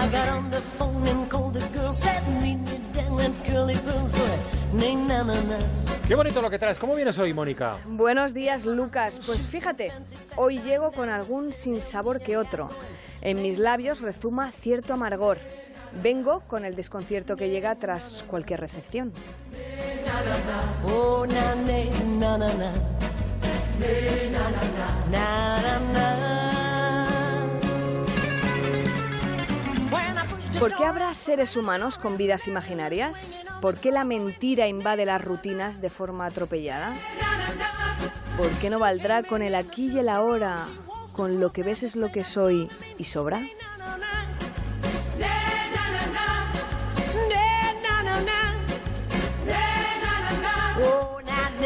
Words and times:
I 0.00 0.08
got 0.08 0.28
on 0.30 0.50
the 0.50 0.62
phone 0.78 1.06
and 1.08 1.28
called 1.28 1.52
the 1.52 1.78
girl, 1.78 1.92
said 1.92 2.22
meet 2.40 2.56
me 2.56 2.80
down 2.94 3.20
at 3.20 3.32
Curly 3.44 3.76
Pearls, 3.84 4.12
but 4.12 4.72
nay, 4.72 4.96
na, 4.96 5.22
na, 5.22 5.34
na. 5.34 5.58
Qué 6.08 6.14
bonito 6.14 6.40
lo 6.40 6.48
que 6.48 6.58
traes. 6.58 6.78
¿Cómo 6.78 6.94
vienes 6.94 7.18
hoy, 7.18 7.34
Mónica? 7.34 7.76
Buenos 7.86 8.32
días, 8.32 8.64
Lucas. 8.64 9.20
Pues 9.26 9.46
fíjate, 9.46 9.92
hoy 10.36 10.58
llego 10.60 10.90
con 10.92 11.10
algún 11.10 11.52
sinsabor 11.52 12.22
que 12.22 12.38
otro. 12.38 12.70
En 13.20 13.42
mis 13.42 13.58
labios 13.58 14.00
rezuma 14.00 14.50
cierto 14.52 14.94
amargor. 14.94 15.38
Vengo 16.02 16.40
con 16.48 16.64
el 16.64 16.76
desconcierto 16.76 17.36
que 17.36 17.50
llega 17.50 17.74
tras 17.74 18.24
cualquier 18.26 18.60
recepción. 18.60 19.12
¿Por 30.60 30.76
qué 30.76 30.84
habrá 30.84 31.14
seres 31.14 31.56
humanos 31.56 31.96
con 31.96 32.18
vidas 32.18 32.46
imaginarias? 32.46 33.48
¿Por 33.62 33.78
qué 33.78 33.90
la 33.90 34.04
mentira 34.04 34.68
invade 34.68 35.06
las 35.06 35.24
rutinas 35.24 35.80
de 35.80 35.88
forma 35.88 36.26
atropellada? 36.26 36.94
¿Por 38.36 38.50
qué 38.60 38.68
no 38.68 38.78
valdrá 38.78 39.22
con 39.22 39.40
el 39.40 39.54
aquí 39.54 39.90
y 39.90 40.00
el 40.00 40.10
ahora? 40.10 40.68
Con 41.14 41.40
lo 41.40 41.48
que 41.50 41.62
ves 41.62 41.82
es 41.82 41.96
lo 41.96 42.12
que 42.12 42.24
soy 42.24 42.68
y 42.98 43.04
sobra. 43.04 43.42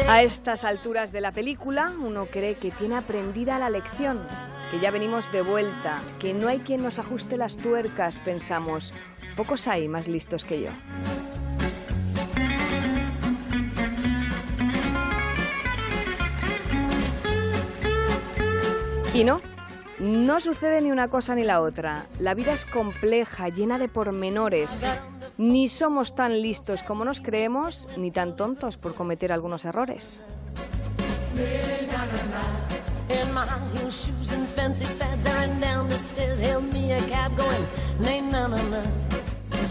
A 0.07 0.21
estas 0.21 0.63
alturas 0.63 1.11
de 1.11 1.19
la 1.19 1.33
película 1.33 1.91
uno 1.99 2.27
cree 2.27 2.55
que 2.55 2.71
tiene 2.71 2.95
aprendida 2.95 3.59
la 3.59 3.69
lección, 3.69 4.25
que 4.71 4.79
ya 4.79 4.91
venimos 4.91 5.31
de 5.31 5.41
vuelta, 5.41 6.01
que 6.19 6.33
no 6.33 6.47
hay 6.47 6.59
quien 6.59 6.83
nos 6.83 6.99
ajuste 6.99 7.37
las 7.37 7.57
tuercas, 7.57 8.19
pensamos. 8.19 8.93
Pocos 9.35 9.67
hay 9.67 9.87
más 9.87 10.07
listos 10.07 10.45
que 10.45 10.61
yo. 10.61 10.69
Y 19.13 19.23
no, 19.23 19.39
no 19.99 20.41
sucede 20.41 20.81
ni 20.81 20.91
una 20.91 21.07
cosa 21.07 21.35
ni 21.35 21.43
la 21.43 21.61
otra. 21.61 22.07
La 22.19 22.33
vida 22.33 22.51
es 22.51 22.65
compleja, 22.65 23.47
llena 23.47 23.77
de 23.77 23.87
pormenores. 23.87 24.81
Ni 25.37 25.69
somos 25.69 26.15
tan 26.15 26.41
listos 26.41 26.83
como 26.83 27.05
nos 27.05 27.21
creemos, 27.21 27.87
ni 27.95 28.11
tan 28.11 28.35
tontos 28.35 28.75
por 28.75 28.93
cometer 28.93 29.31
algunos 29.31 29.63
errores. 29.63 30.21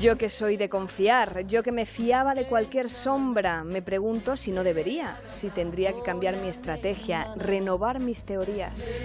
Yo 0.00 0.16
que 0.18 0.28
soy 0.28 0.56
de 0.56 0.68
confiar, 0.68 1.46
yo 1.46 1.62
que 1.62 1.72
me 1.72 1.86
fiaba 1.86 2.34
de 2.34 2.44
cualquier 2.44 2.88
sombra, 2.88 3.64
me 3.64 3.82
pregunto 3.82 4.36
si 4.36 4.52
no 4.52 4.62
debería, 4.62 5.18
si 5.26 5.48
tendría 5.48 5.92
que 5.92 6.02
cambiar 6.02 6.36
mi 6.36 6.48
estrategia, 6.48 7.32
renovar 7.36 8.00
mis 8.00 8.24
teorías. 8.24 9.02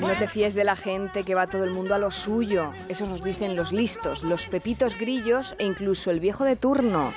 No 0.00 0.08
te 0.18 0.28
fíes 0.28 0.54
de 0.54 0.64
la 0.64 0.76
gente 0.76 1.24
que 1.24 1.34
va 1.34 1.48
todo 1.48 1.64
el 1.64 1.70
mundo 1.70 1.94
a 1.94 1.98
lo 1.98 2.10
suyo, 2.10 2.72
eso 2.88 3.06
nos 3.06 3.22
dicen 3.22 3.56
los 3.56 3.72
listos, 3.72 4.22
los 4.22 4.46
pepitos 4.46 4.96
grillos 4.96 5.56
e 5.58 5.64
incluso 5.64 6.10
el 6.10 6.20
viejo 6.20 6.44
de 6.44 6.56
turno. 6.56 7.12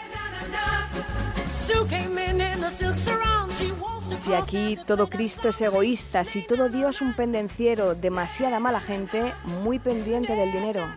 Si 4.24 4.34
aquí 4.34 4.78
todo 4.86 5.10
Cristo 5.10 5.50
es 5.50 5.62
egoísta, 5.62 6.24
si 6.24 6.46
todo 6.46 6.70
Dios 6.70 7.02
un 7.02 7.14
pendenciero, 7.14 7.96
demasiada 7.96 8.60
mala 8.60 8.80
gente, 8.80 9.34
muy 9.44 9.80
pendiente 9.80 10.36
del 10.36 10.52
dinero. 10.52 10.88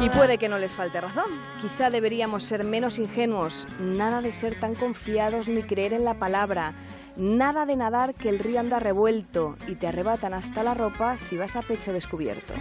Y 0.00 0.10
puede 0.10 0.38
que 0.38 0.48
no 0.48 0.58
les 0.58 0.72
falte 0.72 1.00
razón. 1.00 1.30
Quizá 1.62 1.88
deberíamos 1.88 2.42
ser 2.42 2.64
menos 2.64 2.98
ingenuos. 2.98 3.66
Nada 3.80 4.20
de 4.20 4.32
ser 4.32 4.58
tan 4.60 4.74
confiados 4.74 5.48
ni 5.48 5.62
creer 5.62 5.94
en 5.94 6.04
la 6.04 6.14
palabra. 6.14 6.74
Nada 7.16 7.64
de 7.64 7.76
nadar 7.76 8.14
que 8.14 8.28
el 8.28 8.38
río 8.38 8.60
anda 8.60 8.80
revuelto 8.80 9.56
y 9.66 9.76
te 9.76 9.86
arrebatan 9.86 10.34
hasta 10.34 10.62
la 10.62 10.74
ropa 10.74 11.16
si 11.16 11.36
vas 11.36 11.56
a 11.56 11.62
pecho 11.62 11.92
descubierto. 11.92 12.52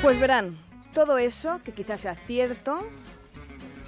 Pues 0.00 0.20
verán, 0.20 0.56
todo 0.94 1.18
eso 1.18 1.60
que 1.64 1.72
quizás 1.72 2.00
sea 2.00 2.14
cierto 2.14 2.86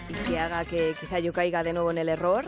y 0.08 0.12
que 0.28 0.38
haga 0.38 0.64
que 0.64 0.96
quizá 0.98 1.20
yo 1.20 1.32
caiga 1.32 1.62
de 1.62 1.72
nuevo 1.72 1.90
en 1.92 1.98
el 1.98 2.08
error, 2.08 2.44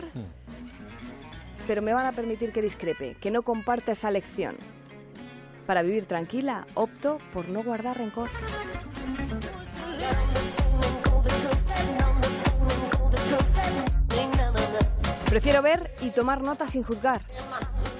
pero 1.71 1.81
me 1.81 1.93
van 1.93 2.05
a 2.05 2.11
permitir 2.11 2.51
que 2.51 2.61
discrepe, 2.61 3.15
que 3.21 3.31
no 3.31 3.43
comparta 3.43 3.93
esa 3.93 4.11
lección. 4.11 4.57
Para 5.65 5.83
vivir 5.83 6.03
tranquila, 6.03 6.67
opto 6.73 7.17
por 7.31 7.47
no 7.47 7.63
guardar 7.63 7.97
rencor. 7.97 8.27
Prefiero 15.29 15.61
ver 15.61 15.95
y 16.01 16.09
tomar 16.09 16.41
nota 16.41 16.67
sin 16.67 16.83
juzgar. 16.83 17.21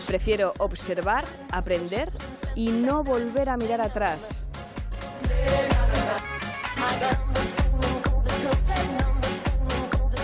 Prefiero 0.05 0.51
observar, 0.57 1.23
aprender 1.49 2.11
y 2.55 2.71
no 2.71 3.05
volver 3.05 3.47
a 3.47 3.55
mirar 3.55 3.79
atrás. 3.79 4.49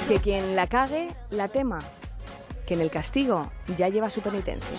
Que 0.09 0.19
quien 0.19 0.57
la 0.57 0.67
cague, 0.67 1.15
la 1.29 1.47
tema. 1.47 1.79
Que 2.67 2.73
en 2.73 2.81
el 2.81 2.91
castigo 2.91 3.49
ya 3.77 3.87
lleva 3.87 4.09
su 4.09 4.21
penitencia. 4.21 4.77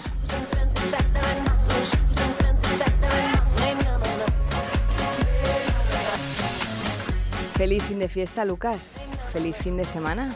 Feliz 7.55 7.83
fin 7.83 7.99
de 7.99 8.09
fiesta, 8.09 8.45
Lucas. 8.45 9.01
Feliz 9.33 9.57
fin 9.57 9.77
de 9.77 9.85
semana. 9.85 10.33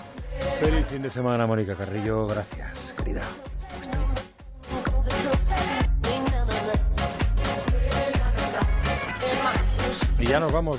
Feliz 0.59 0.87
fin 0.87 1.03
de 1.03 1.11
semana, 1.11 1.47
Mónica 1.47 1.77
Carrillo. 1.77 2.27
Gracias, 2.27 2.95
querida. 2.97 3.21
Y 10.19 10.27
ya 10.27 10.41
nos 10.41 10.51
vamos. 10.53 10.71